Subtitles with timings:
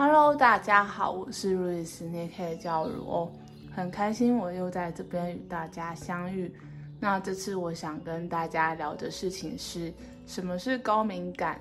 [0.00, 3.32] Hello，大家好，我是瑞斯，你也可以叫我如哦，
[3.74, 6.54] 很开心我又在这边与大家相遇。
[7.00, 9.92] 那这次我想跟大家聊的事情是
[10.24, 11.60] 什么是高敏感？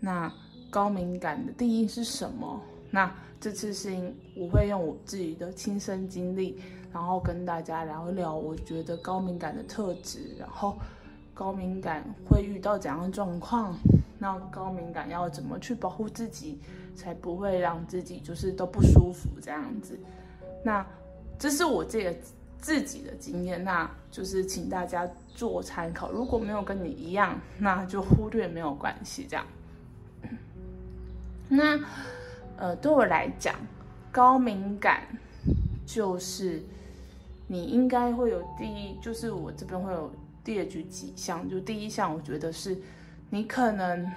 [0.00, 0.28] 那
[0.68, 2.60] 高敏感的定义是什么？
[2.90, 3.08] 那
[3.40, 3.96] 这次是
[4.36, 6.60] 我会用我自己的亲身经历，
[6.92, 10.76] 然后跟大家聊一聊我觉得高敏感的特质，然后
[11.32, 13.78] 高敏感会遇到怎样的状况？
[14.18, 16.58] 那高敏感要怎么去保护自己，
[16.94, 19.98] 才不会让自己就是都不舒服这样子？
[20.64, 20.84] 那
[21.38, 22.14] 这是我这个
[22.58, 26.10] 自己的经验，那就是请大家做参考。
[26.10, 29.26] 如果没有跟你一样，那就忽略没有关系。
[29.28, 29.44] 这样。
[31.48, 31.78] 那
[32.56, 33.54] 呃，对我来讲，
[34.10, 35.06] 高敏感
[35.86, 36.62] 就是
[37.46, 40.10] 你应该会有第一，就是我这边会有
[40.44, 42.76] 列举几项，就第一项，我觉得是。
[43.30, 44.08] 你可能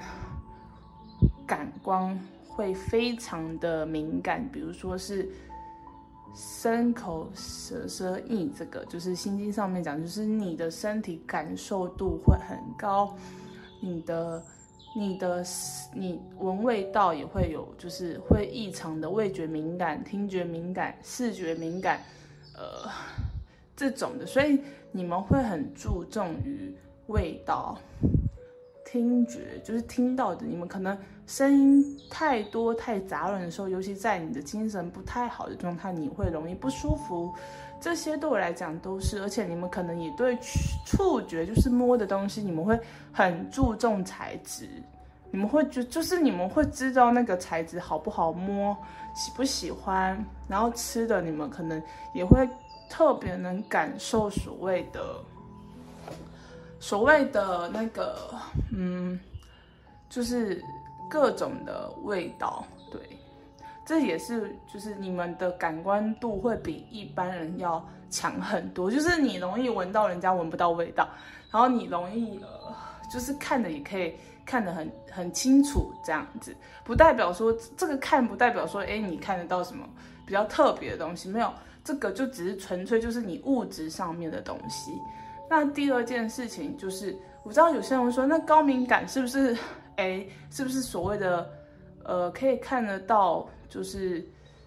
[1.47, 2.19] 感官
[2.57, 5.29] 会非常的敏感，比如说是
[6.33, 13.15] 身口舌舌意，这个就是心经上面讲，就是你的身体感受度会很高，
[13.79, 14.43] 你的、
[14.95, 15.45] 你的、
[15.93, 22.01] 你闻味道也会有，就是会异常的味觉敏感、听觉敏感、视觉敏感，
[22.55, 22.89] 呃，
[23.75, 24.59] 这种的，所以
[24.91, 27.77] 你们会很注重于味道。
[28.89, 37.29] 听觉就是听到的，你们可能声音太多太杂乱的时候，尤其在你的精神不太好的状态，你会容易不舒服。
[37.81, 40.37] 这些对我来讲都是，而且你们可能也对
[40.85, 42.79] 触觉，就是摸的东西，你们会
[43.11, 44.65] 很注重材质，
[45.31, 48.75] 你们会觉就是你们会知道那个材质好不好摸，
[49.13, 52.47] 喜不喜欢，然后吃的你们可能也会
[52.89, 55.01] 特别能感受所谓的。
[56.79, 58.33] 所谓的那个，
[58.71, 59.19] 嗯，
[60.09, 60.61] 就是
[61.09, 63.01] 各种的味道，对，
[63.85, 71.07] 这也是就是你们的感官度会比一般人要强很多，就是你容易闻到人家闻不到味道，
[71.51, 72.75] 然后你容易呃，
[73.11, 74.13] 就是看的也可以
[74.45, 79.83] 看得很很清楚这样子，不代表说这个看不代表说，哎，你看得到什么
[80.25, 81.51] 比较特别的东西，没有，
[81.83, 84.91] 这个就只是纯粹就是你物质上面的东西。
[85.49, 89.57] 那第二件事情就是，我知道有些人会说，那高敏感是不是，
[89.95, 91.49] 哎，是不是所谓的，
[92.03, 94.25] 呃，可以看得到，就是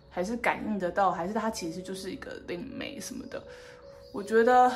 [0.09, 3.43] 还是感应得到，还是它其实就是一个灵媒什么的？
[4.13, 4.73] 我觉得，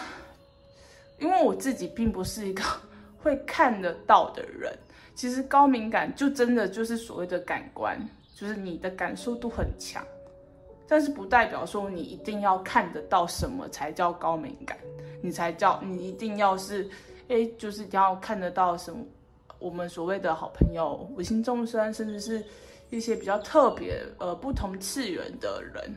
[1.18, 2.62] 因为我自己并不是一个
[3.18, 4.76] 会看得到的人，
[5.14, 7.98] 其实高敏感就真的就是所谓的感官，
[8.34, 10.04] 就是你的感受度很强。
[10.86, 14.76] 但是不代表说你一定要看得到什么才叫高敏感，
[15.22, 16.88] 你才叫你一定要是，
[17.28, 19.04] 哎，就是要看得到什么，
[19.58, 22.44] 我们所谓的好朋友、无形众生，甚至是
[22.90, 25.96] 一些比较特别呃不同次元的人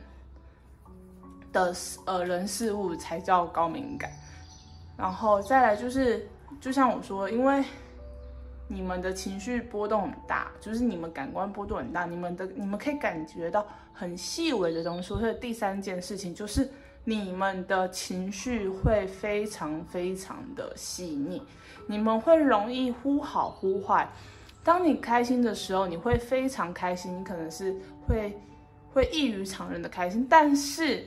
[1.52, 1.74] 的
[2.06, 4.10] 呃人事物才叫高敏感。
[4.96, 6.26] 然后再来就是，
[6.60, 7.64] 就像我说，因为。
[8.70, 13.66] 你们的情绪波动很大，就是你们感官波动很大，你们的你们可以感觉到
[13.98, 15.08] 很细微的东西。
[15.08, 16.70] 所以第三件事情就是
[17.04, 21.42] 你们的情绪会非常非常的细腻，
[21.86, 24.08] 你们会容易忽好忽坏。
[24.62, 27.74] 当你开心的时候，你会非常开心，你可能是
[28.06, 28.38] 会
[28.92, 30.26] 会异于常人的开心。
[30.30, 31.04] 但是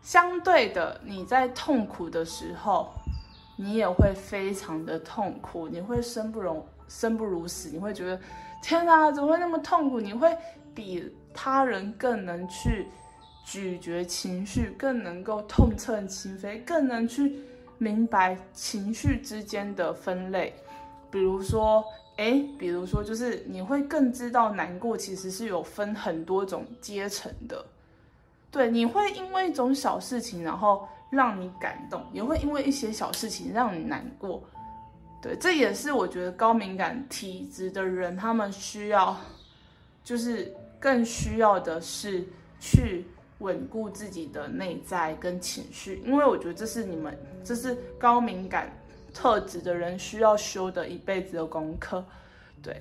[0.00, 2.90] 相对的，你在痛苦的时候。
[3.58, 8.20] 你也会非常的痛苦，你会生不容生不如死，你会觉得
[8.62, 9.98] 天哪，怎么会那么痛苦？
[9.98, 10.36] 你会
[10.74, 12.88] 比他人更能去
[13.44, 17.38] 咀嚼情绪，更能够痛彻心扉，更能去
[17.78, 20.52] 明白情绪之间的分类。
[21.10, 21.84] 比如说，
[22.16, 27.64] 哎，比如说，就是你会更知道难过其实是有分很多种阶层的。
[28.50, 30.88] 对，你会因为一种小事情，然后。
[31.08, 34.42] 让你感动，也会因为一些小事情让你难过。
[35.22, 39.16] 对，这也是我觉得高敏感体质的人，他们需要，
[40.02, 40.52] 就是
[40.86, 42.24] 更需要的是
[42.60, 43.04] 去
[43.38, 48.70] 稳固自己的内在跟情绪，因为我觉得这是你们，这是高敏感
[49.12, 52.04] 特质的人需要修的一辈子的功课。
[52.62, 52.80] 对，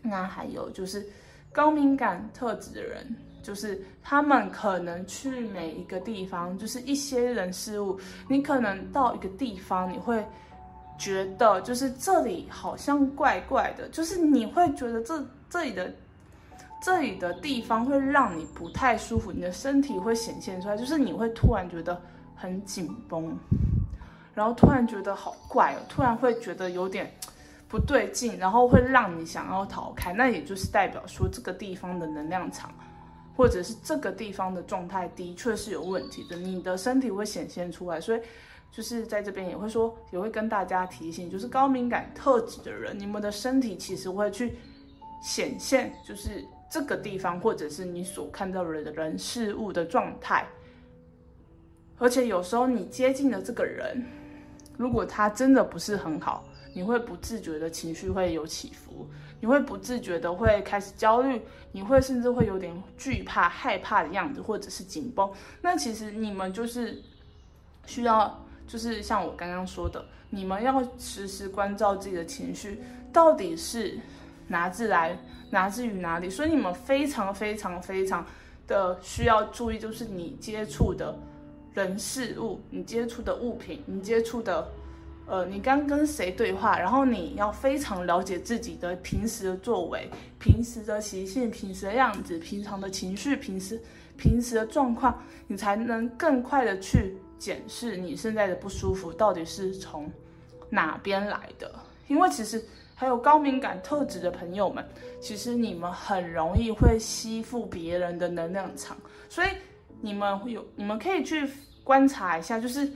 [0.00, 1.06] 那还有就是
[1.52, 3.14] 高敏感特质的人。
[3.42, 10.24] 就是他们可能去每一个地方，就是一些人事物，你可能到一个地方，你会
[10.98, 15.92] 觉得就是这里好像怪怪的，就是你会觉得这这里的
[16.80, 22.00] 这里的地方会让你不太舒服，你的身体会显现出来，就是你会突然觉得
[22.34, 23.36] 很紧绷，
[24.34, 27.12] 然后突然觉得好怪哦，突然会觉得有点
[27.68, 32.72] 不对劲，然后会让你想要逃开，那也就是代表说这个地方的能量场，
[33.36, 38.20] 或者是这个地方的状态的确是有问题的，你的身体会显现出来，所以
[38.72, 44.56] 就是在这边也会说，也会跟大家提醒，就是高敏感特质的人，你们的身体其实会去
[45.22, 50.46] 显现，就是这个地方或者是你所看到的人事物的状态，
[51.98, 54.06] 而且有时候你接近的这个人，
[54.78, 56.44] 如果他真的不是很好。
[56.72, 65.28] 你会不自觉的情绪会有起伏，你会不自觉的会开始焦虑，你会甚至会有点惧怕、害怕的样子，或者是紧绷。
[65.62, 67.02] 那其实你们就是
[67.86, 72.80] 需要，就是像我刚刚说的，你们要时时关照自己的情绪
[73.12, 73.98] 到底是
[74.46, 75.18] 哪自来，
[75.50, 76.28] 来自于哪里。
[76.30, 78.26] 所以你们非常非常非常
[78.66, 81.18] 的需要注意，就是你接触的
[81.74, 84.68] 人事物，你接触的物品，你接触的。
[85.26, 86.76] 呃，你刚跟谁对话？
[86.76, 90.10] 然后你要非常了解自己的平时的作为、
[90.40, 93.80] 平时的习性、平时的样子、平常的情绪、平时
[94.16, 100.10] 平时的状况，你才能更快的去检视你现在的不舒服到底是从
[100.68, 101.72] 哪边来的。
[102.08, 102.64] 因为其实
[103.00, 104.86] 还有高敏感特质的朋友们，
[105.22, 108.94] 其实你们很容易会吸附别人的能量场，
[109.30, 109.48] 所以
[110.02, 111.48] 你们会有，你们可以去
[111.82, 112.86] 观察一下，就是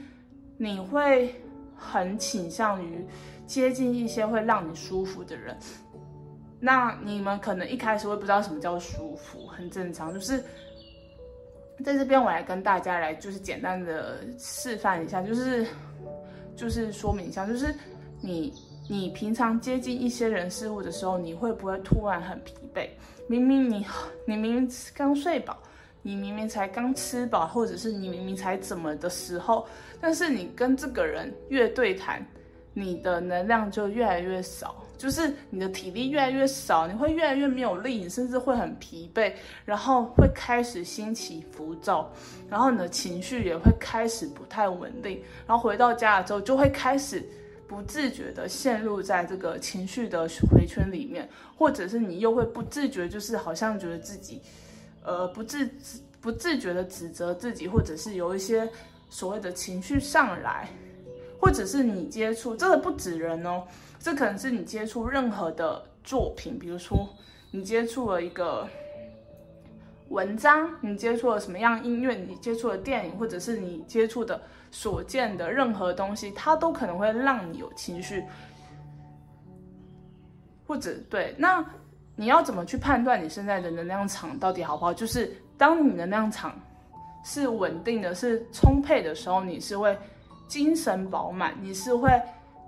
[0.59, 1.35] 你会。
[1.77, 3.05] 很倾向于
[3.47, 5.55] 接近一些会让你舒服的人，
[6.61, 10.15] 那你们可能一开始会不知道什么叫舒服，很正常。
[10.15, 10.43] 就是
[11.85, 15.67] 在这边，我来跟大家来就是简单的示范一下，就是
[16.57, 17.75] 就是说明一下，就是
[18.23, 18.55] 你
[18.89, 22.89] 你平常接近一些人事物的时候，你会不会突然很疲惫？
[23.27, 23.87] 明明你
[24.27, 25.59] 你明明刚睡饱。
[26.07, 29.67] 你明明才刚吃饱，或者是你明明才怎么的时候，
[29.99, 32.23] 但是你跟这个人越对谈，
[32.75, 39.33] 你的能量就越来越少，就是你的体力越来越少，你会越来越没有力，你甚至会很疲惫，
[39.65, 42.13] 然后会开始心情浮躁，
[42.51, 47.27] 然后你的情绪也会开始不太稳定，然后回到家了之后就会开始
[47.67, 54.41] 不自觉的陷入在这个情绪的回圈里面，或者是你又会不自觉，就是好像觉得自己。
[55.03, 55.69] 呃，不自
[56.21, 58.67] 不自觉的指责自己，或者是有一些
[59.11, 60.69] 所谓的情绪上来，
[61.39, 63.65] 或者是你接触这个不止人哦，
[63.99, 67.07] 这可能是你接触任何的作品，比如说
[67.51, 68.67] 你接触了一个
[70.15, 74.41] 文章，你接触了什么样音乐，你接触了电影，或者是你接触的
[74.71, 78.25] 所见的任何东西，它都可能会让你有情绪，
[80.67, 81.65] 或者对那。
[82.17, 84.95] 你要怎么去判断你现在的能量场到底好不好？
[84.95, 86.55] 就是当你能量场
[87.25, 89.99] 是稳定的、是充沛的时候，你是会
[90.47, 92.09] 精神饱满，你是会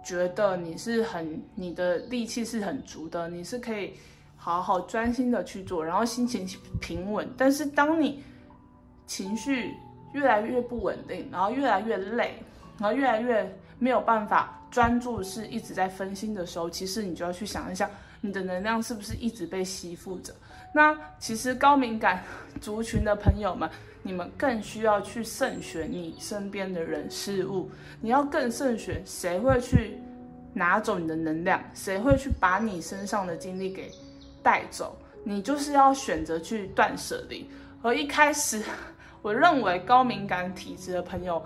[0.04, 3.94] 觉得你是很你的力气是很足的，你是可以
[4.36, 6.46] 好好专心的去做，然后心情
[6.80, 7.28] 平稳。
[7.36, 8.22] 但是当你
[9.06, 9.74] 情绪
[10.12, 12.34] 越来越不稳定，然后越来越累，
[12.78, 17.90] 然后越来越没有办法专注，是一直在分心的时候，其实你就要去想一下。
[18.22, 20.34] 你的能量是不是一直被吸附着？
[20.74, 22.24] 那其实高敏感
[22.60, 23.70] 族群的朋友们，
[24.02, 27.70] 你们更需要去慎选你身边的人事物。
[28.00, 29.98] 你要更慎选谁会去
[30.54, 33.92] 拿走你的能量，谁会去把你身上的精力给
[34.46, 34.96] 带走。
[35.24, 37.50] 你就是要选择去断舍离。
[37.82, 38.62] 而一开始，
[39.22, 41.44] 我认为高敏感体质的朋友，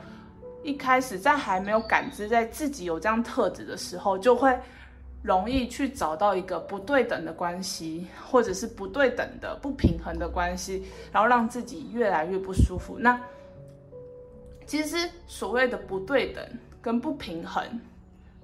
[0.63, 4.55] 一开始在还没有感知在自己有这样特质的时候，就会。
[5.23, 12.97] 容易去找到一个不对等的关系，或者是不对等的不平衡的关系，然后让自己越来越不舒服。
[12.99, 13.21] 那
[14.65, 16.43] 其实所谓的不对等
[16.81, 17.63] 跟不平衡，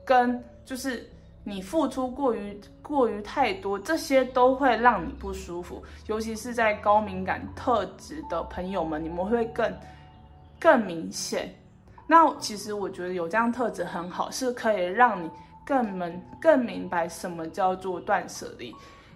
[0.04, 1.08] 跟就是
[1.48, 5.80] 你付出过于过于太多，这些都会让你不舒服。
[6.08, 9.72] 尤其是在高敏感特质的朋友们，你们会更
[10.58, 11.54] 更明显。
[12.08, 15.30] 那其实我觉得有这样特质很好，是可以让你。
[15.68, 18.72] 更明更明白什么叫做断舍离，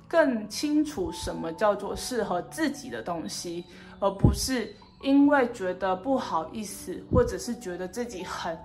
[0.09, 3.65] 更清楚什么叫做适合自己的东西，
[4.01, 8.59] 而不是因为觉得不好意思，或者是觉得自己很，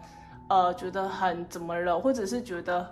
[0.50, 2.92] 呃，觉得很怎么了，或者是觉得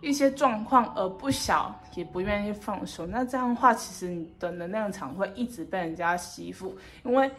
[0.00, 3.06] 一些状况而不小也不愿意放手。
[3.06, 7.30] 那这样的话，其实你的能量场会一直被人家吸附，因为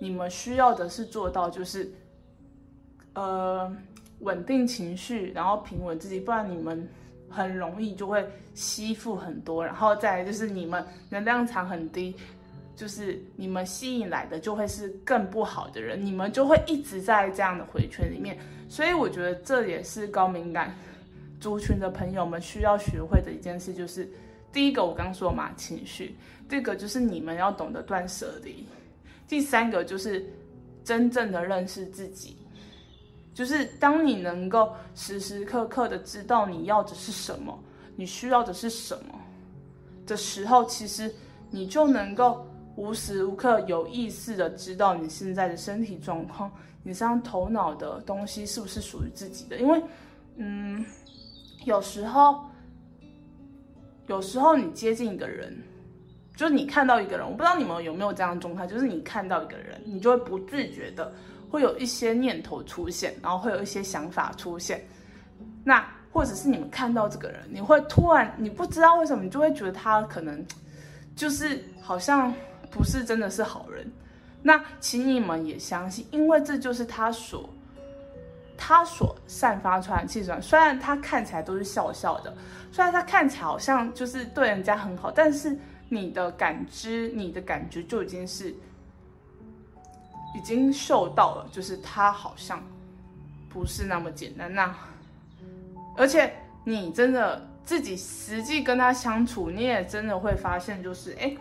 [0.00, 1.92] 你们需要的是做到就是，
[3.14, 3.74] 呃。
[4.20, 6.88] 稳定情绪，然后平稳自己，不然你们
[7.28, 12.14] 很容易就会吸附很多，然后再来就是你们能量场很低，
[12.74, 18.38] 就是你们吸引来的就会是更不好的人，你们就会一直在这样的回圈里面。
[18.68, 20.72] 所以我觉得这也是高敏感
[21.44, 24.08] 族群的朋友们需要学会的一件事，就是
[24.50, 26.14] 第一个我刚说嘛，情绪；
[26.48, 28.64] 第二个就是你们要懂得断舍离；
[29.28, 30.24] 第三个就是
[30.82, 32.38] 真正的认识自己。
[33.34, 37.62] 就是当你能够时时刻刻的知道你要的是什么，
[37.94, 39.14] 你需要的是什么
[40.06, 41.14] 的时候，其实
[41.50, 46.50] 你就能够无时无刻有意识的知道你现在的身体状况，
[46.82, 49.58] 你这样头脑的东西是不是属于自己的？
[49.58, 49.82] 因为，
[50.36, 50.82] 嗯，
[51.64, 52.44] 有时候，
[54.06, 55.56] 有时候你接近一个人，
[56.36, 61.12] 就是你看到一个人，我不知道你们有没有这样的状态，就是你看到一个人，你就会不自觉的。
[61.50, 64.84] 会有一些念头出现，然后会有一些想法出现，
[65.62, 70.44] 那或者是你们看到这个人，你会突然你不知道为什么，你就会觉得他可能
[71.14, 72.34] 就是好像
[72.72, 73.88] 不是真的是好人。
[74.42, 77.48] 那请你们也相信，因为这就是他所
[78.56, 80.40] 他所散发出来的气场。
[80.40, 82.34] 虽然他看起来都是笑笑的，
[82.70, 85.56] 虽然他看起来好像就是对人家很好，但是
[85.88, 88.54] 你的感知、你的感觉就已经是。
[90.36, 92.60] 已经嗅到了，就是他好像
[93.48, 94.52] 不是那么简单。
[94.52, 94.74] 那
[95.96, 96.34] 而且
[96.64, 101.36] 你真的自己实际跟他相处，你也真的会发现，就是哎，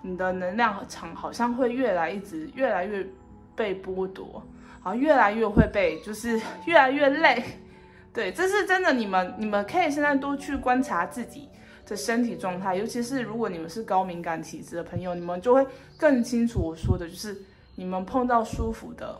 [0.00, 3.06] 你的能量场好像会越来一直越来越
[3.54, 4.42] 被剥夺，
[4.80, 7.42] 好像越来越会被，就是越来越累。
[8.12, 8.92] 对，这是真的。
[8.92, 11.48] 你们你们可以现在多去观察自己
[11.86, 15.66] 的身体状态，尤其是如果你们是高敏感体质的朋友，你们就会
[15.96, 17.36] 更清楚我说的，就是。
[17.80, 19.16] 你们碰到舒服的，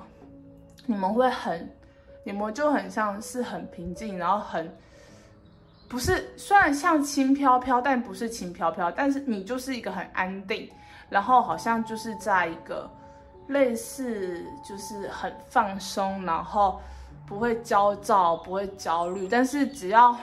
[0.85, 1.73] 你们会很，
[2.25, 4.69] 你们就很像是很平静，然后很，
[5.89, 10.69] 不是，虽然像轻飘飘，但不是轻飘飘，但是你就是一个很安定，
[11.09, 12.91] 然后好像就是在一个
[13.49, 16.81] 类似就是很放松，然后
[17.27, 20.17] 不会焦躁，不会焦虑，但是只要。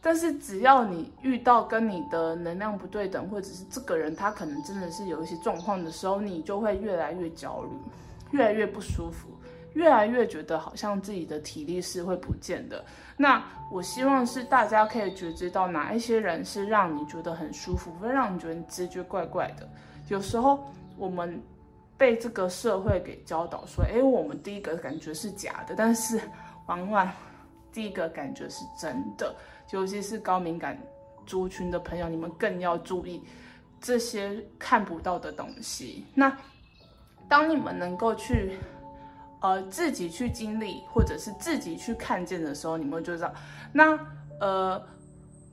[0.00, 7.70] 但是只要你遇到跟你的能量不对等，或者是这个人他可能真的是有一些状况的时候，你就会越来越焦虑，
[8.30, 9.28] 越来越不舒服，
[9.74, 12.82] 越来越觉得好像自己的体力是会不见的。
[13.16, 19.68] 那我希望是大家可以觉知到哪一些人是让你觉得很舒服，会让你觉得你直觉怪怪的。
[20.06, 20.64] 有时候
[20.98, 21.40] 我们
[21.96, 26.20] 被这个社会给教导说，哎，我们第一个感觉是假的，但是
[26.66, 27.10] 往往
[27.72, 29.34] 第一个感觉是真的。
[29.70, 30.78] 尤其是高敏感
[31.26, 33.22] 族群的朋友，你们更要注意
[33.80, 36.06] 这些看不到的东西。
[36.14, 36.34] 那
[37.28, 38.58] 当你们能够去，
[39.42, 43.32] 呃，自己去经历，或者是自己去看见的时候，你们就知道。
[43.72, 43.98] 那
[44.40, 44.82] 呃，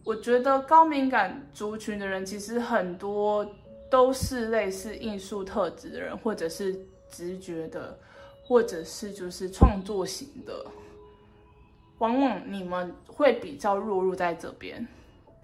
[0.05, 3.45] 我觉得高敏感族群的人，其实很多
[3.89, 6.75] 都是类似艺术特质的人，或者是
[7.09, 7.97] 直觉的，
[8.43, 10.65] 或者是就是创作型的。
[11.99, 14.85] 往往你们会比较弱入在这边，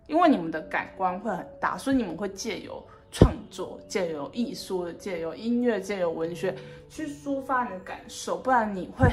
[0.08, 6.54] 因为你们的感官会很大，所以你们会借由创作、借由艺术、借由音乐、借由文学
[6.90, 9.08] 去抒发你的感受，不然你会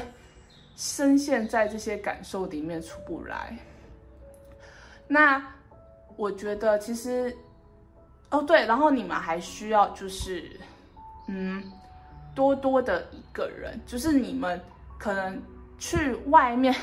[0.75, 3.57] 深陷在这些感受里面出不来。
[5.07, 5.55] 那
[6.17, 7.33] 我觉得其实，
[8.31, 10.51] 哦对，然后你们还需要就是，
[11.27, 11.63] 嗯，
[12.33, 14.59] 多多的一个人，就是你们
[14.97, 15.41] 可能
[15.77, 16.75] 去外面。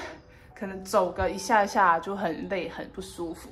[0.58, 3.50] 可能走个一下下就很累，很不舒服。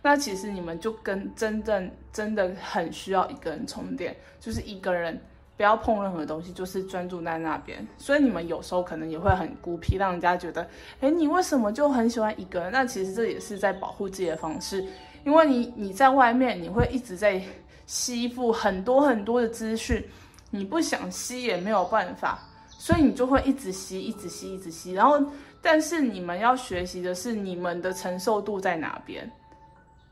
[0.00, 5.20] 那其实你们就跟真正真的很需要一个人充电，就是一个人
[5.58, 7.86] 不要碰任何东西，就是专注在那边。
[7.98, 10.66] 所以你们有时候可能也会很孤僻，让人家觉得，
[11.02, 12.72] 哎，你为什么就很喜欢一个人？
[12.72, 14.82] 那其实这也是在保护自己的方式，
[15.26, 17.42] 因为你你在外面你会一直在
[17.84, 20.02] 吸附很多很多的资讯，
[20.50, 22.38] 你不想吸也没有办法，
[22.70, 25.20] 所以你就会一直吸，一直吸，一直吸，然后。
[25.62, 29.28] 但是你们要学习的是你们的承受度在哪边，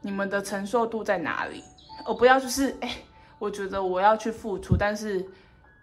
[0.01, 1.63] 你们的承受度在哪里，
[2.05, 2.91] 而不要就是哎，
[3.39, 5.25] 我觉得我要去付出，但是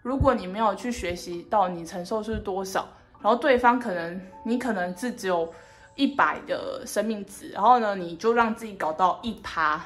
[0.02, 2.86] 如果你没有去学习到你承受是多少，
[3.22, 5.50] 然后对方可能你可能是只有
[5.94, 9.84] 一百的生命值，然后呢你就让自己搞到一趴，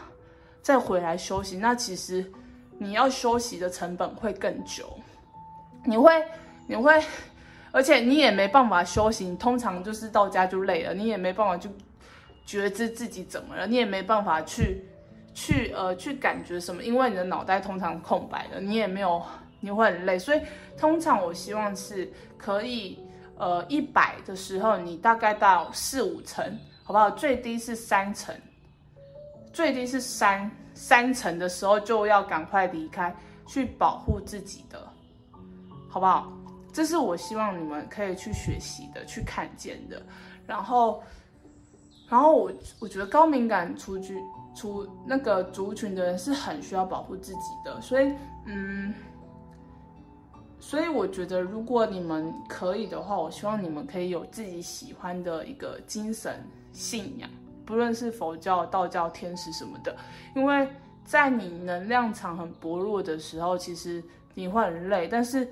[0.63, 2.31] 再回来休息，那其实
[2.79, 4.99] 你要休息的成本会更久，
[5.85, 6.25] 你会
[6.67, 7.03] 你会。
[7.73, 9.27] 而且你也没办法休息。
[9.27, 11.69] 你，通常就是到家就累了，你也没办法就
[12.47, 14.83] 觉知自己怎么了，你也没办法去
[15.35, 19.23] 去呃去感觉什么，因为你的脑袋通常空白的，你也没有，
[19.61, 20.19] 你会很累。
[20.19, 20.41] 所以
[20.79, 22.99] 通常我希望是可以
[23.39, 26.45] 呃一百的时候，你大概到四五层，
[26.83, 27.11] 好不好？
[27.11, 28.35] 最低是三层，
[29.53, 33.15] 最低是三三层的时候就要赶快离开，
[33.47, 34.87] 去保护自己的，
[35.89, 36.33] 好不好？
[36.73, 40.03] 这是我希望你们可以去学习的、去看见的。
[40.47, 41.03] 然后，
[42.07, 44.23] 然后我我觉得高敏感出去
[44.55, 48.13] 出那个族群的人是很需要保护自己的，所以
[48.45, 48.93] 嗯，
[50.67, 57.31] 所以我觉得如果你们可以的话，我希望你们可以有自己喜欢的一个精神信仰，
[57.65, 59.97] 不论是佛教、道教、天使什么的，
[60.35, 60.69] 因为
[61.05, 64.03] 在你能量场很薄弱的时候，其实
[64.35, 65.49] 你会很累，但是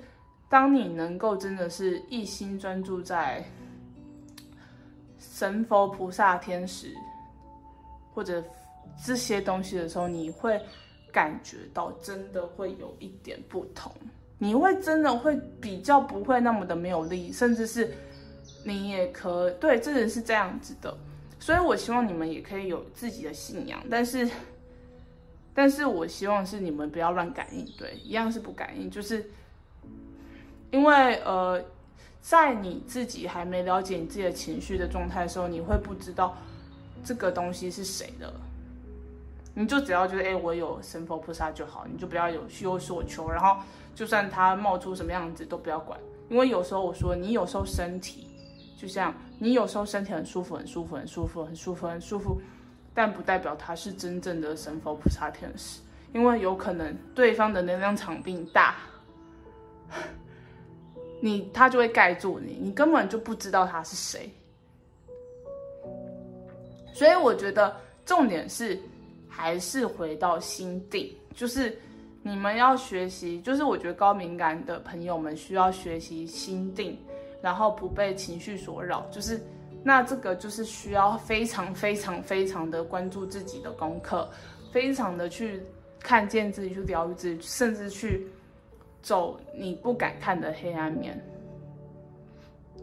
[0.49, 3.41] 当你能够真的是一心专注在。
[5.17, 6.93] 神佛菩萨天使，
[8.13, 8.43] 或者
[9.05, 10.61] 这些东西的时候，你会
[11.11, 13.91] 感觉到真的会有一点不同，
[14.37, 17.93] 你会真的会比较不会那么的没有力，甚至是
[18.63, 20.97] 你也可对，这人是这样子的，
[21.39, 24.29] 所以我希望你们也可以有自己的信仰，但是，
[25.53, 29.29] 但是我希望是你们不要乱感应，对，一样是不感应，就是
[30.71, 31.63] 因为呃。
[32.27, 36.35] 在你自己还没了解你自己的情绪的状态的时候，你会不知道
[37.03, 38.33] 这个东西是谁的，
[39.57, 43.57] 你就只要觉得，哎，我有神佛菩萨就好，你就不要有虚有所求，然后
[43.95, 45.97] 就算他冒出什么样子都不要管，
[46.29, 48.27] 因为有时候我说你有时候身体
[48.77, 52.41] 就像你有时候身体很舒服，很舒服，很舒服，很舒服，很舒服，
[52.93, 55.79] 但不代表他是真正的神佛菩萨天使，
[56.13, 58.75] 因为有可能对方的能量场比你大。
[61.21, 64.29] 你他就会盖住你，你根本就不知道他是谁。
[66.93, 68.79] 所以我觉得重点是
[69.35, 71.77] 还是回到心定，就是
[72.23, 76.97] 你们要学习，就是我觉得高敏感的朋友们需要学习心定，
[77.41, 79.05] 然后不被情绪所扰。
[79.11, 79.41] 就是
[79.83, 84.29] 那这个就是需要非常非常非常的关注自己的功课，
[84.71, 85.61] 非常的去
[85.99, 88.27] 看见自己，去疗愈自己，甚至去。
[89.05, 91.15] 走你不敢看的黑暗面，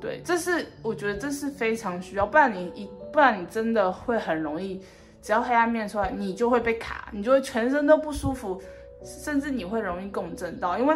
[0.00, 4.80] 对，这是我觉得这是非常需要，不然你一不然你真的会很容易，
[5.22, 8.60] 只要黑暗面出来，你就会被卡，你就会全身都不舒服，
[9.02, 10.76] 甚至你会容易共振到。
[10.78, 10.94] 因为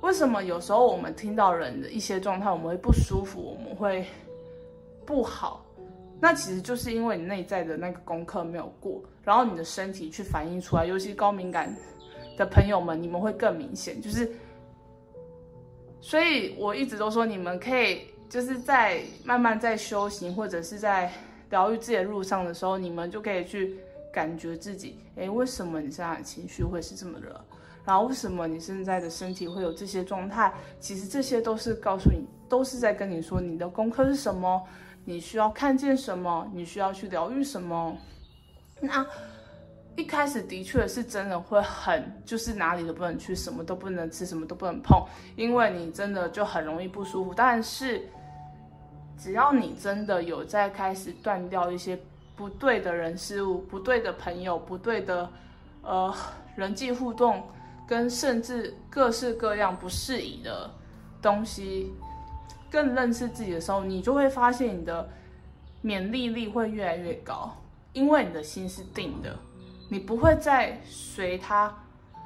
[0.00, 4.04] 为什么有时候我们听到人的一些状态，我们会不舒服，我们会
[5.04, 5.64] 不好，
[6.18, 11.72] 那其实就是因为你内在的那个功课没有过，然后你的身体去反映出来，尤其高敏感。
[12.38, 14.30] 的朋友们，你们会更明显，就是，
[16.02, 21.10] 所以我一直都说，你们可以就是在慢慢在修行或者是在
[21.50, 23.76] 疗愈自己的路上的时候，你们就可以去
[24.12, 27.40] 感觉自己，诶，为什么你现在的情绪会是这么热？
[27.84, 30.52] 然后为什么你现在的身体会有这些状态？
[30.80, 34.62] 其实这些都是告诉你，都是在跟你说你的功课是什么，
[35.04, 37.96] 你需要看见什么，你需要去疗愈什么。
[38.80, 39.06] 那。
[39.98, 45.02] 一开始的确是真的会很，就是哪里都不能去，什么都不能吃，什么都不能碰，
[45.36, 47.32] 因为你真的就很容易不舒服。
[47.34, 48.06] 但是，
[49.18, 51.98] 只要你真的有在开始断掉一些
[52.34, 55.28] 不对的人事物、不对的朋友、不对的
[55.82, 56.14] 呃
[56.54, 57.42] 人际互动，
[57.86, 60.70] 跟甚至各式各样不适宜的
[61.22, 61.92] 东西，
[62.70, 65.08] 更认识自己的时候，你就会发现你的
[65.80, 67.56] 免疫力会越来越高，
[67.92, 69.34] 因为你的心是定的。
[69.88, 71.72] 你不会再随它，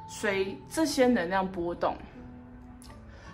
[0.09, 1.95] 随这些能量波动。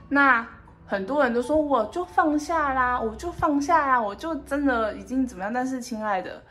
[0.10, 0.46] 那
[0.88, 5.54] 很多人都说，我就放下啦，我就放下啦，我就真的已经怎么样？
[5.54, 6.42] 但是，亲爱的，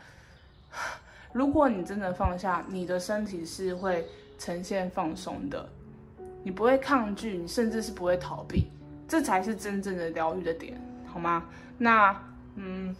[1.33, 5.67] 如果你真的放下，你的身体是会呈现放松的，
[6.43, 8.67] 你不会抗拒，你甚至是不会逃避，
[9.07, 11.43] 这才是真正的疗愈的点，好吗？
[11.77, 12.15] 那，
[12.55, 12.95] 嗯。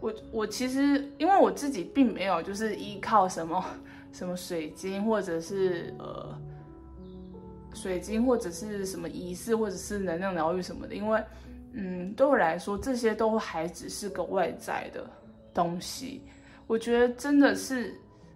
[0.00, 3.64] 我我其实因为我自己并没有就是依靠什么
[4.12, 6.38] 什么水晶或者是呃
[7.80, 11.22] 水晶或者是什么仪式或者是能量疗愈什么的，因为
[11.72, 15.08] 嗯对我来说这些都还只是个外在的
[15.54, 16.22] 东西。
[16.66, 17.94] 我觉得真的是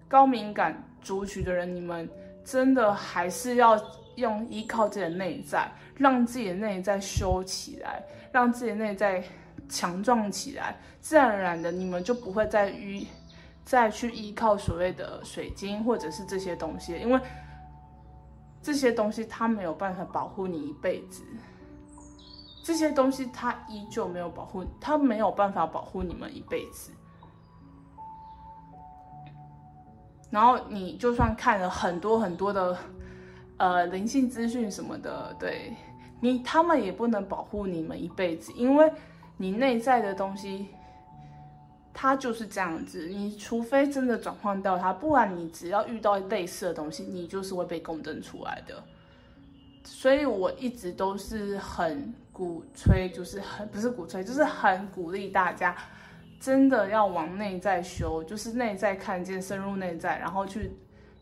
[0.09, 2.09] 高敏感族群的人，你们
[2.45, 3.81] 真的还是要
[4.17, 9.23] 用依靠自己的内在，让自己的内在修起来，让自己的内在。
[9.69, 13.07] 强壮起来，自然而然的，你们就不会再依
[13.65, 17.19] 再去依靠所谓的水晶或者是这些东西，因为
[18.63, 21.23] 这些东西它没有办法保护你一辈子，
[22.65, 26.93] 这些东西它依旧没有保护，它没有办法保护你们一辈子。
[30.31, 32.79] 然后你就算看了很多很多的
[33.57, 35.75] 呃灵性资讯什么的，对
[36.21, 38.93] 你他们也不能保护你们一辈子，因为。
[39.39, 40.69] 你内在的东西，
[41.95, 43.07] 它就是这样子。
[43.09, 48.83] 你除非真的转换掉它，不然你只要遇到类似的东西，你就是会被共振出来的。
[49.85, 55.77] 所以我一直都是很鼓吹，就是很不是鼓吹，就是很鼓励大家
[56.41, 60.71] 真的要往内在修，就是内在看见，深入内在，然后去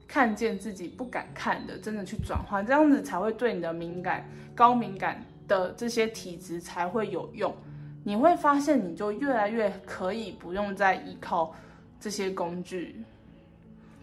[0.06, 7.54] 看见自己不敢看的，真的去转换，这样子才会对你的敏感、高敏感的这些体质才会有用。
[8.02, 11.54] 你会发现，你就越来越可以不用再依靠
[12.00, 13.02] 这些工具，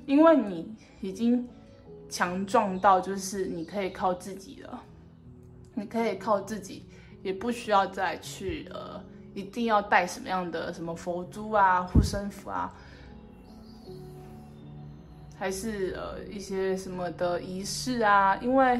[0.05, 1.47] 因为你已经
[2.09, 4.83] 强壮到就是你可以靠自己了，
[5.73, 6.85] 你可以靠自己。
[7.23, 12.71] 也不需要再去呃，一定要带什么样的什么佛珠啊、护身符啊，
[15.35, 18.79] 还是呃一些什么的仪式啊，因为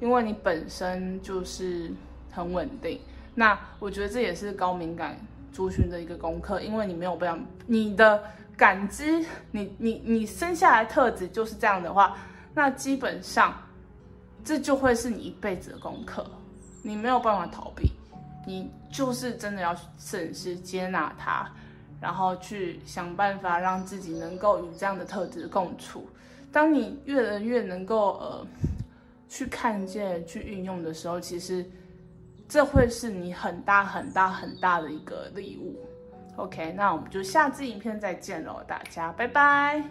[0.00, 1.92] 因为你本身就是
[2.32, 2.98] 很稳定。
[3.34, 5.18] 那我觉得这也是高敏感
[5.52, 8.22] 族群的一个功课，因为你没有办法，你的
[8.56, 12.16] 感知，你你你生下来特质就是这样的话，
[12.54, 13.54] 那基本上
[14.44, 16.24] 这就会是你一辈子的功课。
[16.82, 17.90] 你没有办法逃避，
[18.46, 21.50] 你就是真的要审视、接纳它，
[21.98, 26.06] 然后去想办法让自己能够与这样的特质共处。
[26.52, 28.46] 当你越来越能够呃
[29.28, 31.64] 去看见、去运用的时候，其实
[32.48, 35.76] 这会是你很大、很大、很大的一个礼物。
[36.36, 39.82] OK，那我们就下支影片再见喽，大家拜拜。